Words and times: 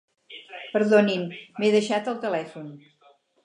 Perdonin, 0.71 1.27
m'he 1.59 1.71
deixat 1.77 2.13
el 2.15 2.21
telèfon. 2.27 2.77